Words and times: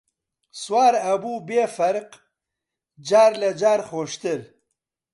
سوار 0.61 0.93
ئەبوو 1.05 1.43
بێ 1.47 1.63
فەرق، 1.75 2.09
جار 3.07 3.31
لە 3.41 3.49
جار 3.61 3.79
خۆشتر 3.89 4.39